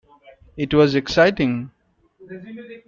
[0.57, 1.69] It was exciting.